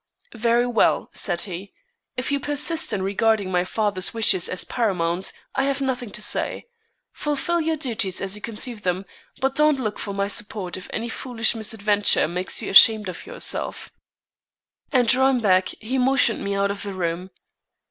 [0.33, 1.73] "Very well," said he,
[2.17, 6.65] "if you persist in regarding my father's wishes as paramount, I have nothing to say.
[7.11, 9.05] Fulfil your duties as you conceive them,
[9.41, 13.91] but don't look for my support if any foolish misadventure makes you ashamed of yourself."
[14.91, 17.29] And drawing back, he motioned me out of the room.